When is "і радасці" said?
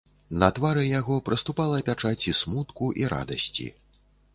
3.05-3.73